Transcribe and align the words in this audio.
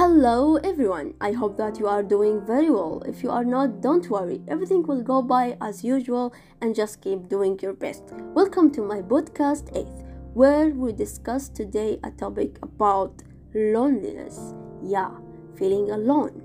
Hello 0.00 0.56
everyone, 0.64 1.12
I 1.20 1.32
hope 1.32 1.58
that 1.58 1.78
you 1.78 1.86
are 1.86 2.02
doing 2.02 2.40
very 2.46 2.70
well. 2.70 3.02
If 3.04 3.22
you 3.22 3.28
are 3.28 3.44
not, 3.44 3.82
don't 3.82 4.08
worry, 4.08 4.40
everything 4.48 4.82
will 4.82 5.02
go 5.02 5.20
by 5.20 5.58
as 5.60 5.84
usual 5.84 6.32
and 6.62 6.74
just 6.74 7.02
keep 7.02 7.28
doing 7.28 7.58
your 7.60 7.74
best. 7.74 8.04
Welcome 8.10 8.70
to 8.70 8.80
my 8.80 9.02
podcast 9.02 9.68
8, 9.76 9.84
where 10.32 10.70
we 10.70 10.94
discuss 10.94 11.50
today 11.50 12.00
a 12.02 12.10
topic 12.12 12.56
about 12.62 13.22
loneliness. 13.52 14.54
Yeah, 14.82 15.10
feeling 15.58 15.90
alone. 15.90 16.44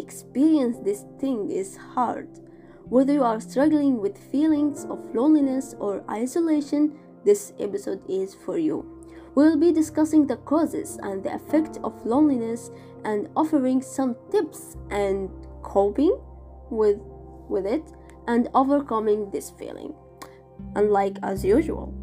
Experience 0.00 0.78
this 0.84 1.04
thing 1.20 1.52
is 1.52 1.76
hard. 1.76 2.40
Whether 2.86 3.12
you 3.12 3.22
are 3.22 3.40
struggling 3.40 4.00
with 4.00 4.18
feelings 4.18 4.86
of 4.86 5.14
loneliness 5.14 5.76
or 5.78 6.02
isolation, 6.10 6.98
this 7.24 7.52
episode 7.60 8.02
is 8.08 8.34
for 8.34 8.58
you. 8.58 9.01
We 9.34 9.44
will 9.44 9.58
be 9.58 9.72
discussing 9.72 10.26
the 10.26 10.36
causes 10.36 10.98
and 11.02 11.24
the 11.24 11.34
effect 11.34 11.78
of 11.82 12.04
loneliness 12.04 12.70
and 13.04 13.28
offering 13.34 13.80
some 13.80 14.16
tips 14.30 14.76
and 14.90 15.30
coping 15.62 16.18
with 16.70 16.98
with 17.48 17.66
it 17.66 17.82
and 18.26 18.48
overcoming 18.54 19.30
this 19.30 19.50
feeling. 19.50 19.94
Unlike 20.76 21.18
as 21.22 21.44
usual, 21.44 21.94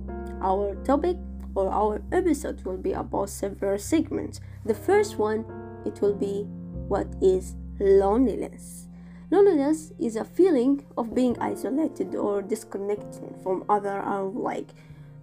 our 0.41 0.75
topic 0.83 1.17
or 1.55 1.69
our 1.71 2.01
episode 2.11 2.61
will 2.65 2.77
be 2.77 2.93
about 2.93 3.29
several 3.29 3.77
segments. 3.77 4.41
The 4.65 4.73
first 4.73 5.17
one 5.17 5.45
it 5.85 6.01
will 6.01 6.15
be 6.15 6.43
what 6.87 7.07
is 7.21 7.55
loneliness. 7.79 8.87
Loneliness 9.31 9.91
is 9.99 10.15
a 10.15 10.25
feeling 10.25 10.83
of 10.97 11.13
being 11.13 11.37
isolated 11.39 12.15
or 12.15 12.41
disconnected 12.41 13.35
from 13.43 13.63
other 13.69 14.01
or 14.01 14.23
like 14.31 14.73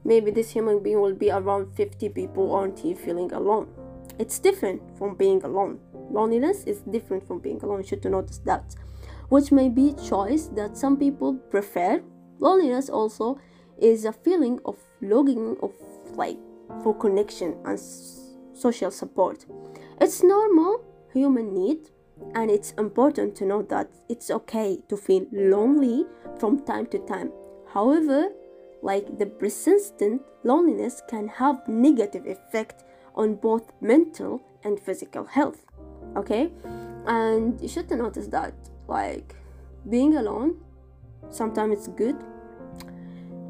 maybe 0.07 0.31
this 0.31 0.51
human 0.51 0.83
being 0.83 1.01
will 1.01 1.15
be 1.15 1.31
around 1.31 1.75
50 1.75 2.09
people 2.11 2.55
aren't 2.55 2.79
he 2.79 2.95
feeling 2.95 3.33
alone. 3.33 3.69
It's 4.19 4.39
different 4.39 4.81
from 4.97 5.17
being 5.17 5.43
alone. 5.43 5.81
Loneliness 6.11 6.65
is 6.65 6.81
different 6.83 7.27
from 7.27 7.41
being 7.41 7.61
alone. 7.63 7.79
You 7.79 7.89
should 7.89 8.05
notice 8.05 8.39
that. 8.47 8.77
Which 9.29 9.51
may 9.51 9.69
be 9.69 9.91
a 9.91 10.03
choice 10.09 10.47
that 10.55 10.77
some 10.77 10.97
people 10.97 11.35
prefer. 11.35 12.03
Loneliness 12.39 12.89
also 12.89 13.39
is 13.79 14.05
a 14.05 14.13
feeling 14.13 14.61
of 14.65 14.77
longing 15.03 15.57
of 15.61 15.73
like 16.15 16.39
for 16.83 16.95
connection 16.95 17.57
and 17.65 17.79
social 18.55 18.91
support. 18.91 19.45
It's 20.01 20.23
normal 20.23 20.85
human 21.13 21.53
need 21.53 21.91
and 22.35 22.51
it's 22.51 22.73
important 22.73 23.35
to 23.37 23.45
know 23.45 23.63
that 23.63 23.91
it's 24.09 24.31
okay 24.31 24.79
to 24.89 24.97
feel 24.97 25.27
lonely 25.33 26.07
from 26.39 26.65
time 26.65 26.87
to 26.87 26.99
time. 27.01 27.33
However 27.75 28.31
like 28.91 29.07
the 29.21 29.27
persistent 29.27 30.23
loneliness 30.45 31.03
can 31.13 31.27
have 31.41 31.57
negative 31.67 32.25
effect 32.27 32.85
on 33.15 33.35
both 33.35 33.65
mental 33.81 34.33
and 34.65 34.79
physical 34.79 35.25
health 35.25 35.61
okay? 36.17 36.51
And 37.07 37.61
you 37.61 37.69
should 37.69 37.91
notice 37.91 38.29
that. 38.29 38.55
Like 38.89 39.35
being 39.89 40.17
alone 40.17 40.63
sometimes 41.31 41.73
it's 41.79 41.89
good 41.89 42.17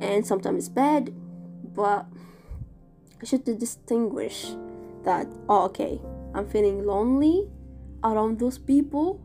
and 0.00 0.26
sometimes 0.26 0.64
it's 0.64 0.68
bad 0.68 1.12
but 1.74 2.06
you 3.20 3.26
should 3.26 3.44
distinguish 3.44 4.38
that 5.04 5.26
oh, 5.48 5.64
okay 5.64 6.00
i'm 6.34 6.46
feeling 6.48 6.84
lonely 6.84 7.48
around 8.02 8.38
those 8.38 8.58
people 8.58 9.20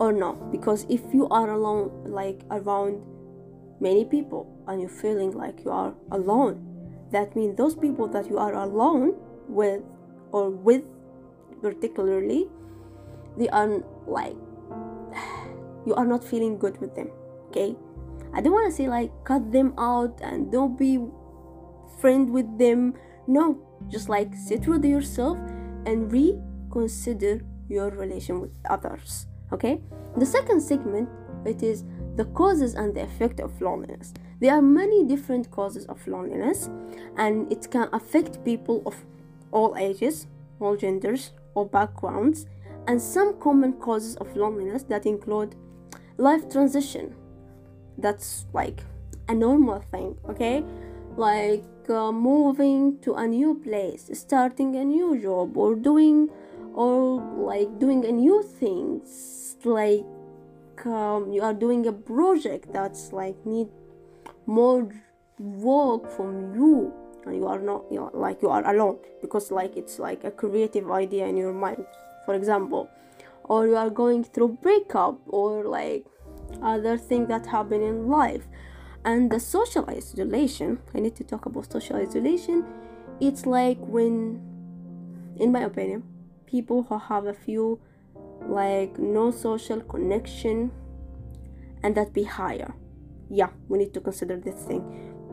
or 0.00 0.12
not. 0.12 0.50
Because 0.50 0.86
if 0.88 1.02
you 1.12 1.28
are 1.28 1.50
alone 1.50 1.90
like 2.04 2.42
around 2.50 3.02
many 3.80 4.04
people 4.04 4.46
and 4.66 4.80
you're 4.80 4.90
feeling 4.90 5.32
like 5.32 5.64
you 5.64 5.70
are 5.70 5.94
alone. 6.10 6.64
That 7.12 7.34
means 7.34 7.56
those 7.56 7.74
people 7.74 8.06
that 8.08 8.28
you 8.28 8.38
are 8.38 8.54
alone 8.54 9.14
with 9.48 9.82
or 10.32 10.50
with 10.50 10.82
particularly 11.62 12.46
they 13.36 13.48
are 13.48 13.82
like 14.06 14.36
you 15.86 15.94
are 15.94 16.04
not 16.04 16.22
feeling 16.22 16.58
good 16.58 16.78
with 16.80 16.94
them 16.94 17.10
okay? 17.48 17.74
I 18.34 18.40
don't 18.40 18.52
want 18.52 18.70
to 18.70 18.76
say 18.76 18.88
like 18.88 19.10
cut 19.24 19.50
them 19.52 19.74
out 19.78 20.20
and 20.22 20.52
don't 20.52 20.78
be 20.78 21.00
friend 22.00 22.30
with 22.30 22.58
them. 22.58 22.94
No 23.26 23.58
just 23.88 24.08
like 24.08 24.34
sit 24.34 24.66
with 24.66 24.84
yourself 24.84 25.38
and 25.86 26.12
reconsider 26.12 27.40
your 27.68 27.90
relation 27.90 28.40
with 28.40 28.50
others 28.68 29.26
okay? 29.52 29.80
The 30.16 30.26
second 30.26 30.60
segment 30.60 31.08
it 31.46 31.62
is 31.62 31.84
the 32.18 32.24
causes 32.34 32.74
and 32.74 32.94
the 32.94 33.02
effect 33.02 33.38
of 33.38 33.60
loneliness. 33.62 34.12
There 34.40 34.52
are 34.52 34.60
many 34.60 35.04
different 35.04 35.52
causes 35.52 35.86
of 35.86 36.04
loneliness, 36.08 36.68
and 37.16 37.50
it 37.50 37.70
can 37.70 37.88
affect 37.92 38.44
people 38.44 38.82
of 38.86 38.96
all 39.52 39.76
ages, 39.76 40.26
all 40.58 40.76
genders, 40.76 41.30
all 41.54 41.66
backgrounds, 41.66 42.46
and 42.88 43.00
some 43.00 43.38
common 43.38 43.74
causes 43.74 44.16
of 44.16 44.36
loneliness 44.36 44.82
that 44.84 45.06
include 45.06 45.54
life 46.16 46.50
transition. 46.50 47.14
That's 47.96 48.46
like 48.52 48.82
a 49.28 49.34
normal 49.34 49.78
thing, 49.92 50.18
okay? 50.28 50.64
Like 51.16 51.64
uh, 51.88 52.10
moving 52.10 52.98
to 53.02 53.14
a 53.14 53.28
new 53.28 53.54
place, 53.54 54.10
starting 54.12 54.74
a 54.74 54.84
new 54.84 55.20
job, 55.22 55.56
or 55.56 55.76
doing, 55.76 56.30
or 56.74 57.22
like 57.36 57.78
doing 57.78 58.04
a 58.04 58.10
new 58.10 58.42
things, 58.42 59.56
like 59.62 60.04
um, 60.86 61.32
you 61.32 61.42
are 61.42 61.54
doing 61.54 61.86
a 61.86 61.92
project 61.92 62.72
that's 62.72 63.12
like 63.12 63.36
need 63.46 63.68
more 64.46 64.88
work 65.38 66.10
from 66.10 66.54
you 66.54 66.92
and 67.26 67.36
you 67.36 67.46
are 67.46 67.58
not 67.58 67.84
you 67.90 67.98
know, 67.98 68.10
like 68.14 68.42
you 68.42 68.48
are 68.48 68.66
alone 68.68 68.98
because 69.20 69.50
like 69.50 69.76
it's 69.76 69.98
like 69.98 70.24
a 70.24 70.30
creative 70.30 70.90
idea 70.90 71.26
in 71.26 71.36
your 71.36 71.52
mind 71.52 71.84
for 72.24 72.34
example. 72.34 72.90
Or 73.44 73.66
you 73.66 73.76
are 73.76 73.88
going 73.88 74.24
through 74.24 74.58
breakup 74.60 75.18
or 75.26 75.64
like 75.64 76.04
other 76.62 76.98
thing 76.98 77.26
that 77.28 77.46
happen 77.46 77.80
in 77.82 78.08
life. 78.08 78.46
And 79.04 79.30
the 79.30 79.40
social 79.40 79.88
isolation 79.88 80.80
i 80.94 81.00
need 81.00 81.16
to 81.16 81.24
talk 81.24 81.46
about 81.46 81.72
social 81.72 81.96
isolation. 81.96 82.66
It's 83.20 83.46
like 83.46 83.78
when 83.80 84.42
in 85.36 85.52
my 85.52 85.60
opinion 85.60 86.02
people 86.46 86.82
who 86.82 86.98
have 86.98 87.26
a 87.26 87.34
few 87.34 87.80
like 88.42 88.98
no 88.98 89.30
social 89.30 89.80
connection 89.80 90.70
and 91.82 91.94
that 91.96 92.12
be 92.12 92.24
higher. 92.24 92.74
Yeah 93.30 93.50
we 93.68 93.78
need 93.78 93.94
to 93.94 94.00
consider 94.00 94.36
this 94.36 94.62
thing. 94.64 94.82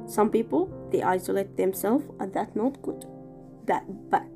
Some 0.08 0.30
people 0.30 0.70
they 0.92 1.02
isolate 1.02 1.58
themselves 1.58 2.06
and 2.20 2.34
that's 2.34 2.56
not 2.56 2.82
good. 2.82 3.06
That 3.66 4.10
bad. 4.10 4.30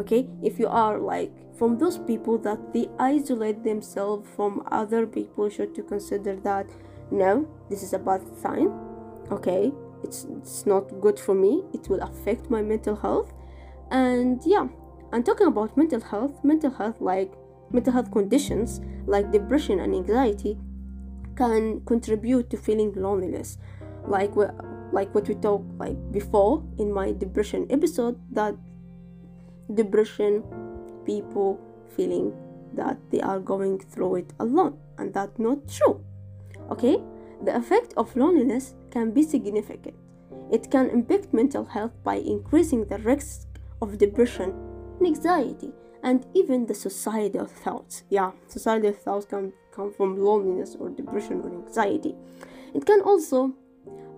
Okay? 0.00 0.28
If 0.42 0.58
you 0.58 0.68
are 0.68 0.98
like 0.98 1.32
from 1.56 1.78
those 1.78 1.98
people 1.98 2.38
that 2.38 2.72
they 2.72 2.88
isolate 2.98 3.62
themselves 3.62 4.28
from 4.36 4.66
other 4.70 5.06
people 5.06 5.48
should 5.48 5.74
to 5.74 5.82
consider 5.82 6.36
that 6.36 6.66
no 7.10 7.46
this 7.68 7.82
is 7.82 7.92
a 7.92 7.98
bad 7.98 8.22
sign. 8.40 8.70
Okay? 9.30 9.72
It's 10.04 10.26
it's 10.38 10.66
not 10.66 11.00
good 11.00 11.18
for 11.18 11.34
me. 11.34 11.62
It 11.72 11.88
will 11.88 12.00
affect 12.02 12.50
my 12.50 12.62
mental 12.62 12.96
health. 12.96 13.32
And 13.90 14.40
yeah 14.46 14.68
i'm 15.12 15.22
talking 15.22 15.46
about 15.46 15.76
mental 15.76 16.00
health. 16.00 16.42
Mental 16.42 16.70
health 16.70 17.00
like 17.00 17.32
mental 17.72 17.92
health 17.92 18.10
conditions 18.10 18.80
like 19.06 19.32
depression 19.32 19.80
and 19.80 19.94
anxiety 19.94 20.58
can 21.36 21.80
contribute 21.86 22.50
to 22.50 22.56
feeling 22.56 22.92
loneliness. 22.94 23.58
Like 24.06 24.36
what 24.36 24.54
like 24.92 25.14
what 25.14 25.28
we 25.28 25.34
talked 25.34 25.66
like 25.78 25.96
before 26.12 26.62
in 26.78 26.92
my 26.92 27.12
depression 27.12 27.66
episode 27.70 28.20
that 28.30 28.54
depression 29.72 30.44
people 31.06 31.58
feeling 31.96 32.32
that 32.74 32.98
they 33.10 33.20
are 33.20 33.40
going 33.40 33.78
through 33.78 34.16
it 34.16 34.32
alone 34.38 34.76
and 34.98 35.14
that's 35.14 35.38
not 35.38 35.66
true 35.68 36.04
okay? 36.70 37.02
The 37.44 37.56
effect 37.56 37.92
of 37.96 38.14
loneliness 38.16 38.74
can 38.90 39.10
be 39.10 39.22
significant. 39.22 39.94
It 40.50 40.70
can 40.70 40.90
impact 40.90 41.32
mental 41.32 41.64
health 41.64 41.92
by 42.04 42.16
increasing 42.16 42.86
the 42.86 42.98
risk 42.98 43.48
of 43.80 43.98
depression 43.98 44.54
and 44.98 45.06
anxiety 45.06 45.72
and 46.02 46.26
even 46.34 46.66
the 46.66 46.74
suicidal 46.74 47.46
thoughts. 47.46 48.02
Yeah, 48.10 48.32
suicidal 48.48 48.92
thoughts 48.92 49.26
can 49.26 49.52
come 49.72 49.92
from 49.92 50.18
loneliness 50.18 50.76
or 50.78 50.90
depression 50.90 51.40
or 51.42 51.50
anxiety. 51.50 52.14
It 52.74 52.84
can 52.86 53.00
also 53.02 53.52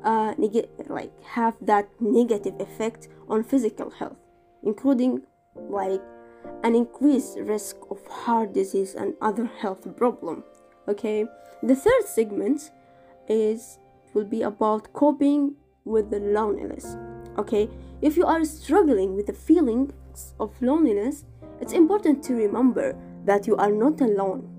uh, 0.03 0.35
neg- 0.39 0.69
like 0.89 1.13
have 1.25 1.55
that 1.61 1.89
negative 2.01 2.55
effect 2.61 3.09
on 3.29 3.43
physical 3.43 3.91
health, 3.91 4.17
including 4.63 5.23
like 5.69 6.03
an 6.63 6.75
increased 6.75 7.39
risk 7.39 7.77
of 7.91 8.07
heart 8.07 8.53
disease 8.53 8.95
and 8.95 9.15
other 9.21 9.47
health 9.47 9.87
problem. 9.97 10.45
Okay, 10.89 11.27
the 11.63 11.75
third 11.75 12.05
segment 12.07 12.71
is 13.29 13.79
will 14.13 14.25
be 14.25 14.43
about 14.43 14.93
coping 14.93 15.55
with 15.85 16.11
the 16.11 16.21
loneliness. 16.21 16.97
Okay, 17.39 17.69
if 18.01 18.17
you 18.17 18.25
are 18.25 18.45
struggling 18.45 19.17
with 19.17 19.27
the 19.27 19.33
feelings 19.33 19.93
of 20.39 20.51
loneliness, 20.63 21.25
it's 21.61 21.73
important 21.73 22.23
to 22.25 22.35
remember 22.35 22.97
that 23.25 23.47
you 23.47 23.57
are 23.57 23.71
not 23.71 24.01
alone 24.01 24.51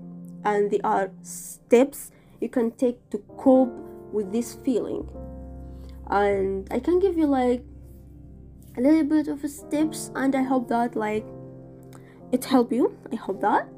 and 0.44 0.70
there 0.70 0.84
are 0.84 1.10
steps 1.22 2.10
you 2.40 2.48
can 2.48 2.70
take 2.72 2.98
to 3.10 3.18
cope 3.36 3.72
with 4.12 4.32
this 4.32 4.54
feeling. 4.64 5.08
And 6.08 6.68
I 6.70 6.78
can 6.78 7.00
give 7.00 7.16
you 7.16 7.26
like 7.26 7.64
a 8.76 8.80
little 8.80 9.04
bit 9.04 9.28
of 9.28 9.48
steps 9.50 10.10
and 10.14 10.34
I 10.34 10.42
hope 10.42 10.68
that 10.68 10.94
like 10.96 11.26
it 12.32 12.44
help 12.44 12.72
you. 12.72 12.96
I 13.12 13.16
hope 13.16 13.40
that. 13.40 13.68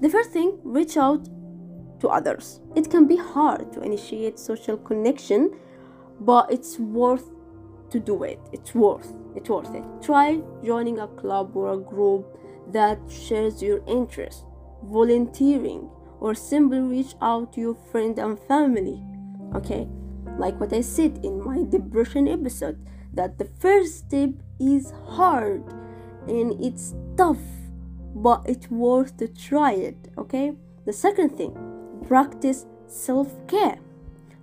The 0.00 0.08
first 0.08 0.30
thing 0.30 0.58
reach 0.64 0.96
out 0.96 1.28
to 2.00 2.08
others. 2.08 2.60
It 2.74 2.90
can 2.90 3.06
be 3.06 3.16
hard 3.16 3.72
to 3.74 3.80
initiate 3.82 4.38
social 4.38 4.76
connection 4.76 5.54
but 6.20 6.52
it's 6.52 6.78
worth 6.78 7.30
to 7.90 8.00
do 8.00 8.22
it. 8.24 8.40
It's 8.52 8.74
worth 8.74 9.12
it's 9.34 9.48
worth 9.48 9.74
it. 9.74 9.84
Try 10.02 10.40
joining 10.64 10.98
a 10.98 11.06
club 11.06 11.56
or 11.56 11.72
a 11.72 11.78
group 11.78 12.38
that 12.72 12.98
shares 13.08 13.62
your 13.62 13.82
interests 13.86 14.44
volunteering 14.82 15.88
or 16.20 16.34
simply 16.34 16.80
reach 16.80 17.14
out 17.20 17.52
to 17.52 17.60
your 17.60 17.74
friend 17.90 18.18
and 18.18 18.38
family. 18.38 19.02
Okay? 19.54 19.88
Like 20.38 20.58
what 20.58 20.72
i 20.72 20.80
said 20.80 21.20
in 21.24 21.44
my 21.44 21.62
depression 21.68 22.28
episode 22.28 22.78
that 23.12 23.38
the 23.38 23.44
first 23.58 23.98
step 23.98 24.30
is 24.58 24.92
hard 25.06 25.62
and 26.28 26.52
it's 26.64 26.94
tough 27.16 27.42
but 28.14 28.42
it's 28.46 28.70
worth 28.70 29.16
to 29.18 29.28
try 29.28 29.72
it. 29.72 30.08
Okay? 30.18 30.52
The 30.86 30.92
second 30.92 31.30
thing 31.36 31.54
practice 32.06 32.66
self-care. 32.86 33.78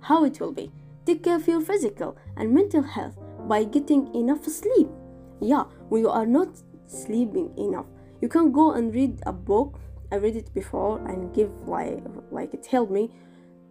How 0.00 0.24
it 0.24 0.40
will 0.40 0.52
be? 0.52 0.70
Take 1.04 1.24
care 1.24 1.36
of 1.36 1.48
your 1.48 1.60
physical 1.60 2.16
and 2.36 2.54
mental 2.54 2.82
health 2.82 3.18
by 3.48 3.64
getting 3.64 4.14
enough 4.14 4.44
sleep. 4.44 4.88
Yeah 5.40 5.64
when 5.88 6.02
you 6.02 6.10
are 6.10 6.26
not 6.26 6.48
sleeping 6.86 7.56
enough 7.56 7.86
you 8.20 8.28
can 8.28 8.50
go 8.52 8.72
and 8.72 8.94
read 8.94 9.20
a 9.26 9.32
book. 9.32 9.78
I 10.10 10.16
read 10.16 10.36
it 10.36 10.52
before 10.54 10.98
and 11.06 11.34
give 11.34 11.50
like 11.68 12.02
like 12.30 12.54
it 12.54 12.66
helped 12.66 12.92
me 12.92 13.10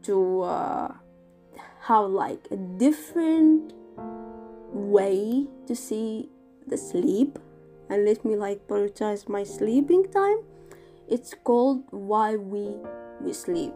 to 0.04 0.42
uh, 0.42 0.94
have 1.82 2.10
like 2.10 2.48
a 2.52 2.56
different 2.56 3.74
way 4.72 5.48
to 5.66 5.76
see 5.76 6.30
the 6.68 6.78
sleep. 6.78 7.40
And 7.90 8.06
let 8.06 8.24
me 8.24 8.36
like 8.36 8.68
prioritize 8.68 9.28
my 9.28 9.44
sleeping 9.44 10.12
time. 10.12 10.44
It's 11.08 11.34
called 11.44 11.84
why 11.90 12.36
we 12.36 12.76
we 13.22 13.34
sleep 13.34 13.74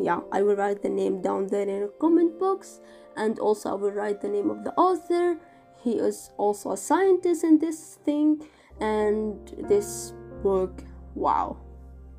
yeah 0.00 0.20
i 0.32 0.42
will 0.42 0.56
write 0.56 0.82
the 0.82 0.88
name 0.88 1.20
down 1.20 1.46
there 1.48 1.68
in 1.68 1.80
the 1.80 1.92
comment 2.00 2.38
box. 2.38 2.80
And 3.16 3.38
also 3.38 3.70
i 3.70 3.74
will 3.74 3.92
write 3.92 4.20
the 4.20 4.28
name 4.28 4.50
of 4.50 4.64
the 4.64 4.72
author. 4.74 5.38
He 5.82 5.92
is 5.92 6.30
also 6.36 6.72
a 6.72 6.76
scientist 6.76 7.44
in 7.44 7.58
this 7.58 7.98
thing. 8.04 8.46
And 8.80 9.36
this 9.68 10.12
book 10.42 10.84
wow. 11.14 11.56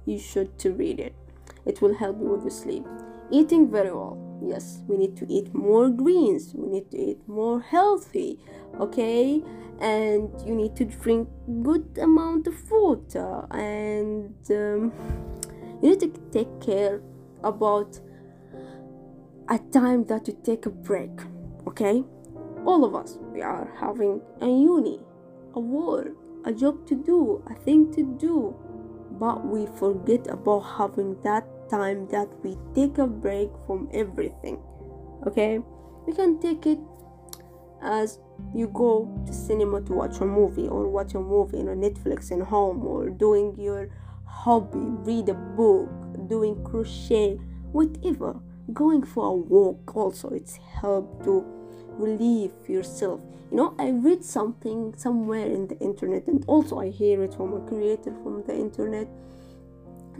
You 0.06 0.20
should 0.20 0.58
to 0.60 0.74
read 0.74 1.00
it. 1.00 1.16
It 1.66 1.82
will 1.82 1.94
help 1.94 2.20
you 2.20 2.28
with 2.28 2.42
your 2.42 2.52
sleep. 2.52 2.86
Eating 3.32 3.70
very 3.72 3.92
well. 3.92 4.18
Yes 4.42 4.82
we 4.88 4.98
need 4.98 5.16
to 5.18 5.26
eat 5.32 5.54
more 5.54 5.90
greens. 5.90 6.54
We 6.54 6.68
need 6.68 6.92
to 6.92 6.98
eat 6.98 7.28
more 7.28 7.62
healthy 7.62 8.40
okay? 8.80 9.42
And 9.80 10.30
you 10.46 10.56
need 10.56 10.76
to 10.78 10.86
drink 10.86 11.30
good 11.62 11.98
amount 12.02 12.48
of 12.48 12.56
water. 12.70 13.48
And 13.52 14.36
um, 14.50 14.92
you 15.82 15.92
need 15.92 16.00
to 16.02 16.12
take 16.32 16.60
care 16.62 17.02
about 17.44 18.00
a 19.50 19.60
time 19.72 20.06
that 20.06 20.28
you 20.28 20.38
take 20.44 20.66
a 20.66 20.70
break 20.70 21.12
okay? 21.68 22.04
All 22.66 22.84
of 22.84 22.96
us 22.96 23.18
we 23.34 23.42
are 23.42 23.72
having 23.80 24.22
a 24.42 24.48
uni 24.48 25.00
a 25.56 25.60
work 25.60 26.10
a 26.46 26.54
job 26.54 26.86
to 26.88 26.96
do 26.96 27.44
a 27.50 27.56
thing 27.66 27.92
to 27.94 28.04
do 28.20 28.56
but 29.20 29.46
we 29.46 29.66
forget 29.78 30.28
about 30.28 30.62
having 30.62 31.22
that 31.24 31.46
time 31.70 32.08
that 32.08 32.28
we 32.44 32.58
take 32.74 32.98
a 32.98 33.08
break 33.08 33.50
from 33.66 33.90
everything 33.94 34.60
okay? 35.28 35.60
We 36.06 36.14
can 36.14 36.40
take 36.40 36.66
it 36.66 36.80
as 37.82 38.20
you 38.54 38.68
go 38.68 39.08
to 39.26 39.34
cinema 39.34 39.82
to 39.82 39.94
watch 39.94 40.20
a 40.20 40.26
movie 40.26 40.68
or 40.68 40.88
watch 40.88 41.14
a 41.14 41.20
movie 41.20 41.60
on 41.60 41.68
netflix 41.68 42.32
in 42.32 42.42
home 42.42 42.86
or 42.86 43.10
doing 43.10 43.56
your 43.58 43.90
hobby 44.30 44.80
read 44.80 45.30
a 45.30 45.34
book 45.34 45.90
doing 46.28 46.64
crochet 46.64 47.40
whatever. 47.72 48.40
Going 48.74 49.04
for 49.04 49.26
a 49.28 49.34
walk 49.34 49.96
also 49.96 50.30
it's 50.30 50.58
help 50.58 51.24
to 51.24 51.44
relieve 51.98 52.54
yourself. 52.68 53.20
You 53.52 53.58
know 53.58 53.76
i 53.80 53.90
read 53.90 54.24
something 54.24 54.94
somewhere 54.96 55.48
in 55.48 55.68
the 55.68 55.78
internet 55.80 56.28
and 56.28 56.46
also 56.46 56.80
i 56.80 56.90
hear 56.90 57.24
it 57.24 57.34
from 57.34 57.54
a 57.56 57.62
creator 57.68 58.14
from 58.22 58.44
the 58.46 58.56
internet 58.56 59.08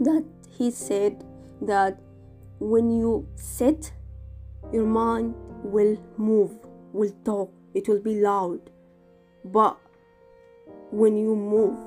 that 0.00 0.24
he 0.58 0.72
said 0.72 1.24
that 1.62 2.00
when 2.58 2.90
you 2.90 3.28
sit 3.36 3.92
your 4.72 4.84
mind 4.84 5.34
will 5.62 5.96
move 6.16 6.50
will 6.92 7.14
talk 7.24 7.52
it 7.72 7.88
will 7.88 8.00
be 8.00 8.20
loud. 8.20 8.60
But 9.44 9.78
when 10.90 11.16
you 11.16 11.36
move 11.36 11.78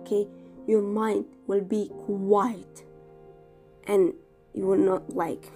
okay 0.00 0.28
your 0.66 0.82
mind 0.82 1.24
will 1.46 1.62
be 1.62 1.90
quiet. 2.06 2.84
And 3.86 4.14
you 4.54 4.66
will 4.66 4.78
not 4.78 5.14
like 5.14 5.50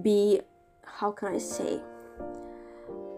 be 0.00 0.40
how 0.84 1.12
can 1.12 1.34
i 1.34 1.38
say 1.38 1.80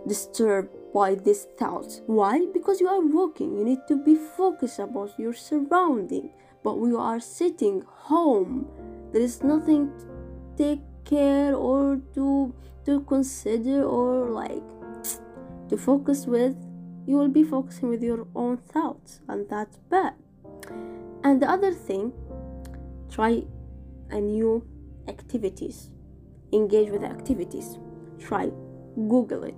disturbed 0.07 0.75
by 0.95 1.15
these 1.15 1.47
thoughts. 1.59 2.01
Why? 2.07 2.47
Because 2.53 2.81
you 2.81 2.89
are 2.89 3.01
walking 3.01 3.57
you 3.57 3.65
need 3.65 3.81
to 3.89 3.97
be 3.97 4.17
focused 4.17 4.79
about 4.79 5.19
your 5.19 5.35
surrounding. 5.35 6.31
But 6.63 6.79
we 6.79 6.95
are 6.95 7.21
sitting 7.21 7.85
home. 7.87 8.67
There 9.13 9.23
is 9.23 9.43
nothing 9.43 9.93
to 9.99 10.57
take 10.57 10.81
care 11.05 11.55
or 11.55 12.01
to 12.15 12.55
to 12.87 13.01
consider 13.03 13.85
or 13.85 14.31
like 14.31 14.65
to 15.69 15.77
focus 15.77 16.27
with. 16.27 16.57
You 17.07 17.17
will 17.17 17.29
be 17.29 17.45
focusing 17.45 17.89
with 17.89 18.03
your 18.03 18.27
own 18.35 18.59
thoughts 18.59 19.21
and 19.29 19.49
that's 19.49 19.79
bad 19.89 20.15
and 21.25 21.41
the 21.43 21.49
other 21.49 21.73
thing 21.73 22.13
try 23.11 23.43
a 24.11 24.21
new 24.21 24.67
activities. 25.09 25.91
Engage 26.53 26.91
with 26.91 27.05
activities. 27.05 27.79
Try 28.19 28.51
google 29.09 29.45
it. 29.45 29.55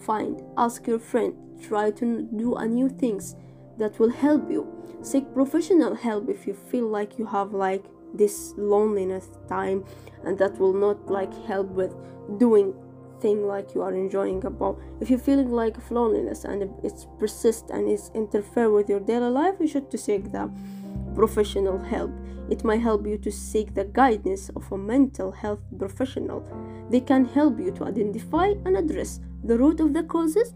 Find 0.00 0.42
ask 0.56 0.86
your 0.86 0.98
friend. 0.98 1.34
Try 1.62 1.90
to 1.92 2.22
do 2.36 2.54
a 2.56 2.66
new 2.66 2.88
things 2.88 3.36
that 3.78 3.98
will 3.98 4.10
help 4.10 4.50
you. 4.50 4.66
Seek 5.02 5.32
professional 5.34 5.94
help 5.94 6.28
if 6.28 6.46
you 6.46 6.54
feel 6.54 6.86
like 6.86 7.18
you 7.18 7.26
have 7.26 7.52
like 7.52 7.84
this 8.14 8.54
loneliness 8.56 9.30
time 9.48 9.84
and 10.24 10.38
that 10.38 10.58
will 10.58 10.74
not 10.74 11.10
like 11.10 11.32
help 11.46 11.68
with 11.68 11.94
doing 12.38 12.74
thing 13.20 13.46
like 13.46 13.74
you 13.74 13.82
are 13.82 13.94
enjoying 13.94 14.44
about. 14.44 14.78
If 15.00 15.08
you're 15.08 15.18
feeling 15.18 15.50
like 15.50 15.76
loneliness 15.90 16.44
and 16.44 16.70
it's 16.82 17.06
persist 17.18 17.70
and 17.70 17.88
it's 17.88 18.10
interfere 18.14 18.70
with 18.70 18.88
your 18.88 19.00
daily 19.00 19.30
life 19.30 19.54
you 19.60 19.68
should 19.68 19.90
to 19.90 19.98
seek 19.98 20.32
the 20.32 20.50
professional 21.14 21.78
help. 21.78 22.10
It 22.50 22.64
might 22.64 22.80
help 22.80 23.06
you 23.06 23.18
to 23.18 23.30
seek 23.30 23.74
the 23.74 23.84
guidance 23.84 24.50
of 24.50 24.70
a 24.72 24.78
mental 24.78 25.30
health 25.30 25.60
professional. 25.78 26.44
They 26.90 27.00
can 27.00 27.24
help 27.24 27.58
you 27.58 27.70
to 27.72 27.84
identify 27.84 28.54
and 28.64 28.76
address 28.76 29.20
the 29.44 29.58
root 29.58 29.80
of 29.80 29.92
the 29.94 30.02
causes 30.02 30.54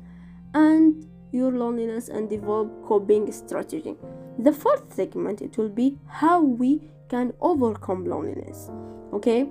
and 0.55 1.07
your 1.33 1.53
loneliness 1.53 2.09
and 2.09 2.29
develop 2.29 2.85
coping 2.85 3.31
strategy. 3.33 3.97
The 4.39 4.53
fourth 4.53 4.95
segment 4.95 5.43
it 5.43 5.57
will 5.57 5.69
be 5.69 5.99
how 6.07 6.43
we 6.43 6.83
can 7.09 7.33
overcome 7.41 8.05
loneliness. 8.05 8.71
Okay? 9.13 9.49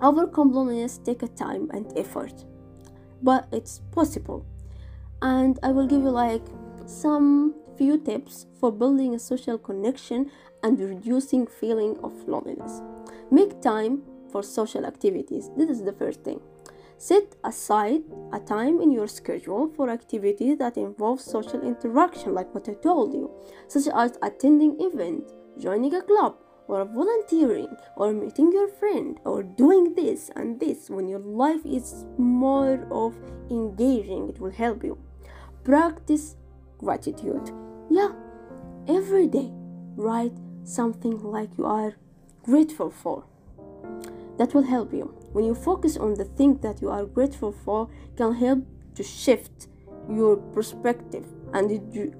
Overcome 0.00 0.52
loneliness 0.52 0.98
take 0.98 1.22
a 1.22 1.28
time 1.28 1.70
and 1.72 1.92
effort 1.96 2.44
but 3.22 3.48
it's 3.52 3.80
possible. 3.90 4.44
And 5.20 5.58
i 5.62 5.72
will 5.72 5.86
give 5.86 6.02
you 6.02 6.10
like 6.10 6.42
some 6.86 7.54
few 7.78 7.96
tips 7.96 8.46
for 8.58 8.72
building 8.72 9.14
a 9.14 9.18
social 9.18 9.56
connection 9.56 10.30
and 10.62 10.78
reducing 10.80 11.46
feeling 11.46 11.96
of 12.02 12.12
loneliness. 12.28 12.82
Make 13.30 13.62
time 13.62 14.02
for 14.30 14.42
social 14.42 14.84
activities. 14.84 15.50
This 15.56 15.70
is 15.70 15.84
the 15.84 15.92
first 15.92 16.24
thing. 16.24 16.40
Set 16.98 17.36
aside 17.44 18.02
a 18.32 18.40
time 18.40 18.80
in 18.80 18.90
your 18.90 19.06
schedule 19.06 19.72
for 19.76 19.88
activities 19.88 20.58
that 20.58 20.76
involve 20.76 21.20
social 21.20 21.62
interaction 21.62 22.34
like 22.34 22.52
what 22.52 22.68
i 22.68 22.74
told 22.74 23.14
you 23.14 23.30
such 23.68 23.86
as 23.94 24.18
attending 24.20 24.76
event 24.80 25.30
joining 25.60 25.94
a 25.94 26.02
club 26.02 26.34
or 26.66 26.84
volunteering 26.84 27.68
or 27.96 28.12
meeting 28.12 28.50
your 28.52 28.66
friend 28.66 29.20
or 29.24 29.44
doing 29.44 29.94
this 29.94 30.30
and 30.34 30.58
this 30.58 30.90
when 30.90 31.08
your 31.08 31.20
life 31.20 31.64
is 31.64 32.04
more 32.18 32.86
of 32.90 33.14
engaging 33.48 34.28
it 34.28 34.40
will 34.40 34.50
help 34.50 34.82
you. 34.82 34.98
Practice 35.64 36.36
gratitude 36.78 37.50
yeah 37.90 38.12
every 38.86 39.26
day 39.26 39.50
write 39.96 40.36
something 40.64 41.18
like 41.22 41.50
you 41.58 41.66
are 41.66 41.96
grateful 42.42 42.90
for 42.90 43.24
that 44.38 44.54
will 44.54 44.62
help 44.62 44.92
you 44.92 45.14
when 45.32 45.44
you 45.44 45.54
focus 45.54 45.96
on 45.96 46.14
the 46.14 46.24
thing 46.24 46.56
that 46.58 46.80
you 46.80 46.88
are 46.88 47.04
grateful 47.04 47.52
for 47.52 47.88
can 48.16 48.34
help 48.34 48.64
to 48.94 49.02
shift 49.02 49.68
your 50.08 50.36
perspective 50.36 51.26
and 51.52 51.70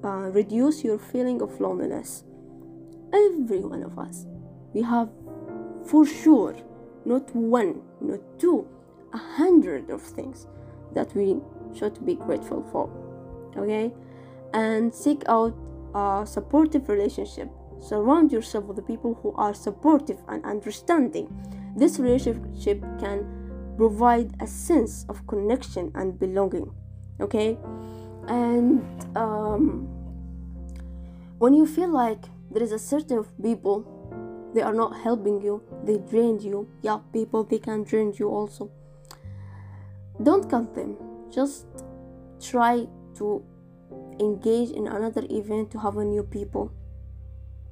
uh, 0.03 0.09
reduce 0.31 0.83
your 0.83 0.97
feeling 0.97 1.41
of 1.41 1.59
loneliness 1.59 2.23
every 3.13 3.59
one 3.59 3.83
of 3.83 3.97
us 3.97 4.25
we 4.73 4.81
have 4.81 5.09
for 5.85 6.05
sure 6.05 6.55
not 7.05 7.35
one, 7.35 7.81
not 8.01 8.19
two, 8.37 8.67
a 9.13 9.17
hundred 9.17 9.89
of 9.89 10.01
things 10.01 10.47
that 10.93 11.13
we 11.15 11.37
should 11.75 12.05
be 12.05 12.15
grateful 12.15 12.63
for. 12.71 12.89
Okay? 13.57 13.91
And 14.53 14.93
seek 14.93 15.23
out 15.27 15.55
a 15.93 16.25
supportive 16.25 16.89
relationship. 16.89 17.49
Surround 17.79 18.31
yourself 18.31 18.65
with 18.65 18.75
the 18.75 18.81
people 18.81 19.19
who 19.21 19.33
are 19.33 19.53
supportive 19.53 20.17
and 20.27 20.43
understanding. 20.43 21.27
This 21.75 21.99
relationship 21.99 22.81
can 22.99 23.25
provide 23.77 24.33
a 24.41 24.47
sense 24.47 25.05
of 25.07 25.25
connection 25.27 25.91
and 25.95 26.19
belonging 26.19 26.73
okay? 27.19 27.57
And 28.27 28.83
um, 29.17 29.87
when 31.37 31.53
you 31.53 31.65
feel 31.65 31.89
like 31.89 32.25
there 32.51 32.63
is 32.63 32.71
a 32.71 32.79
certain 32.79 33.25
people 33.41 33.95
they 34.53 34.61
are 34.61 34.73
not 34.73 34.99
helping 35.01 35.41
you 35.41 35.61
they 35.83 35.97
drain 35.97 36.39
you. 36.39 36.67
Yeah 36.81 36.99
people 37.13 37.43
they 37.43 37.59
can 37.59 37.83
drain 37.83 38.13
you 38.17 38.29
also. 38.29 38.71
Don't 40.21 40.49
cut 40.49 40.73
them. 40.75 40.97
Just 41.31 41.67
try 42.41 42.87
to 43.15 43.43
engage 44.19 44.69
in 44.71 44.87
another 44.87 45.25
event 45.29 45.71
to 45.71 45.79
have 45.79 45.97
a 45.97 46.05
new 46.05 46.23
people. 46.23 46.71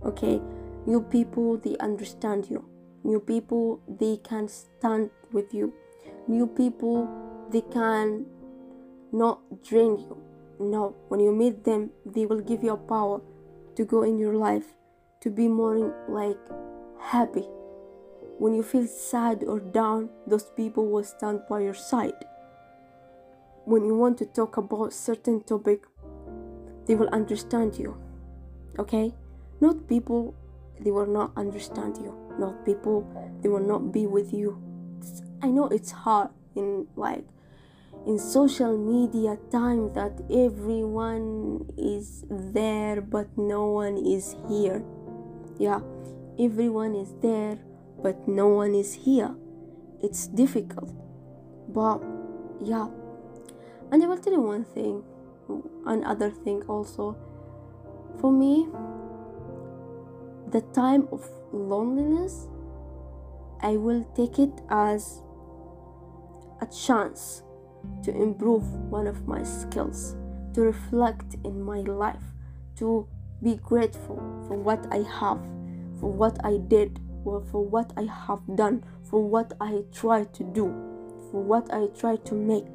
Okay? 0.04 0.42
New 0.86 1.02
people 1.02 1.58
they 1.58 1.76
understand 1.78 2.50
you. 2.50 2.66
New 3.04 3.20
people 3.20 3.80
they 3.88 4.18
can 4.18 4.48
stand 4.48 5.10
with 5.32 5.54
you. 5.54 5.74
New 6.28 6.48
people 6.48 7.08
they 7.52 7.62
can 7.62 8.26
not 9.12 9.40
drain 9.64 9.98
you. 9.98 10.18
No 10.60 10.96
when 11.08 11.20
you 11.20 11.32
meet 11.32 11.64
them 11.64 11.92
they 12.06 12.26
will 12.26 12.42
give 12.42 12.64
you 12.64 12.74
a 12.74 12.78
power 12.78 13.22
to 13.76 13.86
go 13.86 14.04
in 14.04 14.18
your 14.18 14.34
life 14.34 14.74
to 15.22 15.30
be 15.30 15.48
more 15.48 15.94
like 16.10 16.40
happy. 17.00 17.46
When 18.40 18.54
you 18.54 18.64
feel 18.64 18.88
sad 18.88 19.44
or 19.44 19.60
down 19.60 20.10
those 20.26 20.50
people 20.56 20.88
will 20.88 21.04
stand 21.04 21.42
by 21.50 21.62
your 21.62 21.74
side. 21.74 22.26
When 23.66 23.84
you 23.86 23.96
want 23.96 24.18
to 24.20 24.26
talk 24.26 24.58
about 24.58 24.94
certain 24.94 25.44
topic 25.44 25.84
they 26.88 26.96
will 26.96 27.10
understand 27.10 27.78
you 27.78 27.96
okay? 28.80 29.14
Not 29.60 29.88
people 29.88 30.36
they 30.80 30.92
will 30.92 31.08
not 31.08 31.32
understand 31.36 31.98
you. 31.98 32.14
Not 32.38 32.66
people 32.66 33.08
they 33.42 33.50
will 33.50 33.66
not 33.66 33.92
be 33.92 34.06
with 34.06 34.34
you. 34.34 34.62
I 35.42 35.48
know 35.48 35.68
it's 35.68 35.92
hard 35.92 36.30
in 36.56 36.88
like 36.96 37.26
in 38.06 38.20
social 38.20 38.78
media 38.78 39.38
time 39.52 39.94
that 39.94 40.22
everyone 40.32 41.66
is 41.78 42.26
there 42.30 43.02
but 43.02 43.28
no 43.38 43.66
one 43.66 43.98
is 43.98 44.36
here. 44.48 44.84
Yeah 45.58 45.82
everyone 46.40 46.94
is 46.94 47.14
there 47.22 47.58
but 48.04 48.28
no 48.28 48.48
one 48.48 48.76
is 48.76 48.94
here. 48.94 49.34
It's 50.04 50.28
difficult 50.28 50.94
but 51.70 52.04
yeah. 52.62 52.88
And 53.92 54.04
i 54.04 54.06
will 54.06 54.18
tell 54.18 54.34
you 54.34 54.42
one 54.42 54.66
thing 54.66 55.02
another 55.86 56.32
thing 56.32 56.64
also. 56.64 57.16
For 58.20 58.32
me 58.32 58.68
the 60.52 60.62
time 60.74 61.08
of 61.12 61.30
loneliness 61.52 62.48
i 63.62 63.76
will 63.76 64.04
take 64.16 64.40
it 64.40 64.62
as 64.70 65.22
a 66.62 66.66
chance 66.68 67.44
to 68.02 68.12
improve 68.16 68.64
one 68.90 69.08
of 69.08 69.28
my 69.28 69.44
skills 69.44 70.16
to 70.54 70.62
reflect 70.62 71.36
in 71.44 71.62
my 71.62 71.80
life 71.82 72.24
to 72.78 73.06
be 73.44 73.56
grateful 73.56 74.18
for 74.48 74.56
what 74.56 74.86
i 74.92 74.98
have 75.20 75.40
for 76.00 76.12
what 76.12 76.38
i 76.46 76.58
did 76.70 77.00
or 77.26 77.42
for 77.52 77.66
what 77.66 77.92
i 77.98 78.04
have 78.04 78.40
done 78.56 78.84
for 79.04 79.22
what 79.22 79.52
i 79.60 79.84
try 79.94 80.24
to 80.24 80.44
do 80.44 80.68
for 81.32 81.44
what 81.44 81.72
i 81.74 81.88
try 81.88 82.16
to 82.16 82.34
make. 82.34 82.66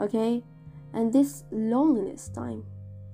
Okay 0.00 0.42
and 0.92 1.12
this 1.12 1.44
loneliness 1.50 2.28
time 2.28 2.64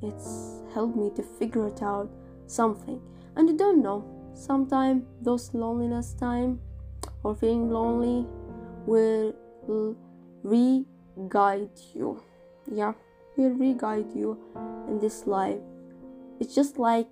it's 0.02 0.60
helped 0.74 0.96
me 0.96 1.10
to 1.14 1.22
figure 1.22 1.68
it 1.68 1.80
out 1.82 2.10
something. 2.46 3.00
And 3.36 3.48
you 3.48 3.56
don't 3.56 3.82
know 3.82 4.04
sometimes 4.34 5.04
those 5.20 5.54
loneliness 5.54 6.14
time 6.14 6.60
or 7.22 7.34
feeling 7.36 7.70
lonely 7.70 8.26
will 8.86 9.34
re-guide 10.42 11.70
you. 11.94 12.22
Yeah 12.70 12.94
will 13.36 13.50
re-guide 13.50 14.12
you 14.14 14.38
in 14.88 14.98
this 14.98 15.26
life. 15.26 15.60
It's 16.40 16.54
just 16.54 16.78
like 16.78 17.08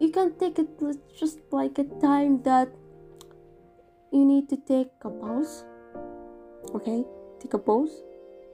you 0.00 0.10
can 0.10 0.34
take 0.38 0.58
it 0.58 0.68
just 1.18 1.38
like 1.52 1.78
a 1.78 1.84
time 1.84 2.42
that 2.42 2.68
you 4.12 4.24
need 4.24 4.48
to 4.48 4.56
take 4.56 4.90
a 5.02 5.10
pause 5.10 5.64
okay? 6.74 7.04
Take 7.40 7.54
a 7.54 7.58
pause 7.58 8.02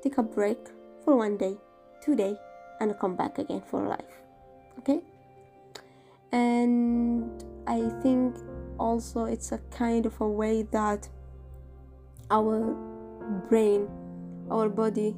take 0.02 0.18
a 0.18 0.22
break 0.22 0.58
for 1.04 1.16
one 1.16 1.36
day 1.36 1.56
two 2.04 2.16
day 2.16 2.36
and 2.80 2.98
come 2.98 3.16
back 3.16 3.38
again 3.38 3.62
for 3.70 3.86
life. 3.86 4.14
Okay? 4.78 5.00
And 6.32 7.44
i 7.68 7.88
think 8.02 8.36
also 8.78 9.26
it's 9.26 9.52
a 9.52 9.58
kind 9.70 10.04
of 10.06 10.20
a 10.20 10.28
way 10.28 10.62
that 10.62 11.08
our 12.30 12.74
brain 13.48 13.86
our 14.50 14.68
body 14.68 15.14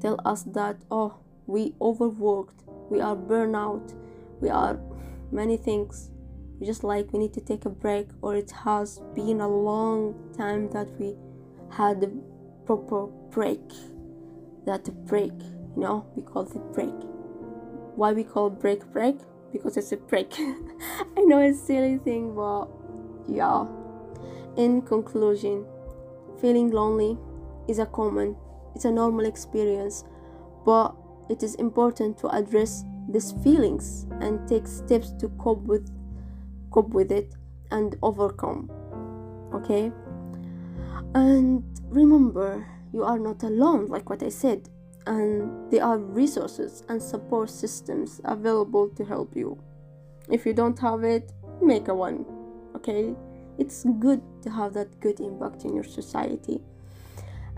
tell 0.00 0.18
us 0.24 0.42
that 0.42 0.76
oh 0.90 1.14
we 1.46 1.72
overworked 1.80 2.64
we 2.90 3.00
are 3.00 3.14
burnout 3.14 3.94
we 4.40 4.48
are 4.48 4.80
many 5.32 5.56
things. 5.56 6.10
Just 6.62 6.84
like 6.84 7.12
we 7.12 7.18
need 7.18 7.34
to 7.34 7.40
take 7.40 7.64
a 7.66 7.70
break 7.70 8.08
or 8.22 8.36
it 8.36 8.50
has 8.50 9.00
been 9.14 9.40
a 9.40 9.48
long 9.48 10.14
time 10.36 10.70
that 10.70 10.88
we 10.98 11.14
had 11.70 12.02
a 12.02 12.10
proper 12.64 13.06
break 13.30 13.60
that 14.66 14.84
break 15.06 15.32
you 15.74 15.82
know 15.82 16.06
we 16.14 16.22
call 16.22 16.42
it 16.42 16.72
break 16.74 16.94
why 17.96 18.12
we 18.12 18.22
call 18.22 18.50
break 18.50 18.84
break 18.92 19.16
because 19.52 19.76
it's 19.76 19.92
a 19.92 19.96
break. 19.96 20.34
I 20.38 21.20
know 21.22 21.40
it's 21.40 21.60
a 21.62 21.64
silly 21.66 21.98
thing, 21.98 22.34
but 22.34 22.66
yeah. 23.28 23.66
In 24.56 24.82
conclusion, 24.82 25.66
feeling 26.40 26.70
lonely 26.70 27.18
is 27.68 27.78
a 27.78 27.86
common, 27.86 28.36
it's 28.74 28.84
a 28.84 28.90
normal 28.90 29.26
experience, 29.26 30.04
but 30.64 30.94
it 31.28 31.42
is 31.42 31.54
important 31.56 32.18
to 32.18 32.28
address 32.28 32.84
these 33.08 33.32
feelings 33.42 34.06
and 34.20 34.46
take 34.48 34.66
steps 34.66 35.12
to 35.20 35.28
cope 35.38 35.62
with 35.62 35.90
cope 36.70 36.90
with 36.90 37.12
it 37.12 37.34
and 37.70 37.96
overcome. 38.02 38.70
Okay? 39.54 39.90
And 41.14 41.64
remember, 41.88 42.66
you 42.92 43.04
are 43.04 43.18
not 43.18 43.42
alone, 43.42 43.86
like 43.86 44.08
what 44.10 44.22
I 44.22 44.28
said 44.28 44.68
and 45.06 45.70
there 45.70 45.84
are 45.84 45.98
resources 45.98 46.82
and 46.88 47.00
support 47.00 47.48
systems 47.48 48.20
available 48.24 48.88
to 48.90 49.04
help 49.04 49.36
you. 49.36 49.58
If 50.28 50.44
you 50.44 50.52
don't 50.52 50.78
have 50.80 51.04
it, 51.04 51.32
make 51.62 51.88
a 51.88 51.94
one. 51.94 52.26
Okay? 52.74 53.14
It's 53.58 53.84
good 54.00 54.20
to 54.42 54.50
have 54.50 54.74
that 54.74 55.00
good 55.00 55.20
impact 55.20 55.64
in 55.64 55.74
your 55.74 55.84
society. 55.84 56.60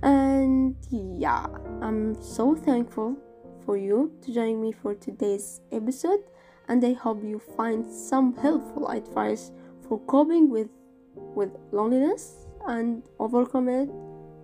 And 0.02 0.76
yeah, 0.90 1.46
I'm 1.80 2.20
so 2.22 2.54
thankful 2.54 3.16
for 3.64 3.76
you 3.76 4.12
to 4.22 4.32
join 4.32 4.60
me 4.60 4.72
for 4.72 4.94
today's 4.94 5.60
episode 5.72 6.20
and 6.68 6.84
I 6.84 6.92
hope 6.92 7.24
you 7.24 7.38
find 7.38 7.84
some 7.90 8.36
helpful 8.36 8.88
advice 8.88 9.50
for 9.88 9.98
coping 10.00 10.50
with 10.50 10.68
with 11.14 11.50
loneliness 11.72 12.46
and 12.66 13.02
overcome 13.18 13.68
it 13.68 13.90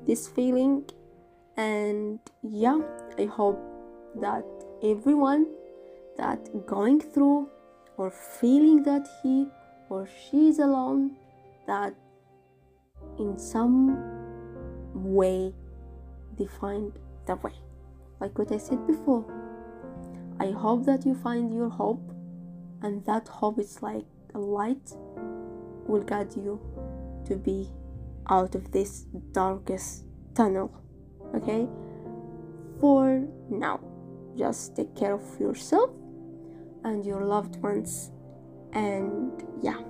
this 0.07 0.29
feeling. 0.29 0.85
And 1.57 2.19
yeah 2.43 2.81
i 3.19 3.25
hope 3.25 3.59
that 4.21 4.45
everyone 4.83 5.47
that 6.19 6.67
going 6.67 7.01
through 7.01 7.49
or 7.97 8.11
feeling 8.11 8.83
that 8.83 9.07
he 9.23 9.47
or 9.89 10.07
she 10.07 10.49
is 10.49 10.59
alone 10.59 11.17
that 11.67 11.95
in 13.19 13.39
some 13.39 13.97
way 14.95 15.55
they 16.37 16.47
find 16.47 16.93
the 17.27 17.37
way. 17.37 17.53
Like 18.21 18.37
what 18.39 18.53
i 18.53 18.59
said 18.59 18.87
before 18.87 19.25
i 20.41 20.51
hope 20.51 20.85
that 20.87 21.07
you 21.07 21.15
find 21.15 21.55
your 21.55 21.69
hope 21.69 22.13
and 22.83 23.05
that 23.07 23.29
hope 23.29 23.59
is 23.59 23.81
like 23.81 24.05
a 24.35 24.39
light 24.39 24.93
will 25.87 26.03
guide 26.03 26.35
you 26.37 26.61
to 27.27 27.37
be 27.37 27.71
out 28.29 28.55
of 28.55 28.73
this 28.73 29.07
darkest 29.33 30.05
tunnel 30.35 30.71
okay? 31.35 31.67
For 32.81 33.27
now 33.51 33.81
just 34.37 34.77
take 34.77 34.95
care 34.97 35.15
of 35.15 35.41
yourself 35.41 35.91
and 36.85 37.05
your 37.05 37.25
loved 37.25 37.57
ones 37.57 38.11
and 38.73 39.33
yeah 39.63 39.81